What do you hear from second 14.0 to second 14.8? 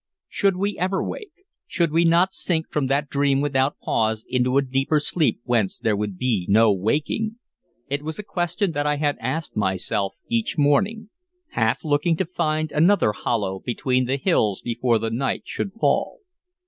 the hills